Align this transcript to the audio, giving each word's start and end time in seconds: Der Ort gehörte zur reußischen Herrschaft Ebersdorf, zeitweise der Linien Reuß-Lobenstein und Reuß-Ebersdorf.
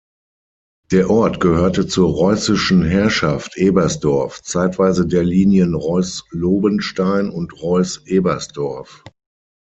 Der 0.89 1.11
Ort 1.11 1.39
gehörte 1.39 1.85
zur 1.85 2.09
reußischen 2.09 2.83
Herrschaft 2.83 3.55
Ebersdorf, 3.55 4.41
zeitweise 4.41 5.05
der 5.05 5.21
Linien 5.23 5.75
Reuß-Lobenstein 5.75 7.29
und 7.29 7.61
Reuß-Ebersdorf. 7.61 9.03